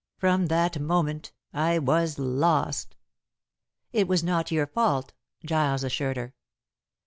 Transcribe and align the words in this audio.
"From 0.17 0.47
that 0.47 0.79
moment 0.79 1.31
I 1.53 1.77
was 1.77 2.17
lost." 2.17 2.95
"It 3.93 4.07
was 4.07 4.23
not 4.23 4.49
your 4.49 4.65
fault," 4.65 5.13
Giles 5.45 5.83
assured 5.83 6.17
her. 6.17 6.33